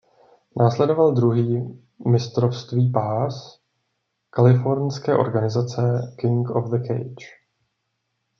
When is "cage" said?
6.87-7.25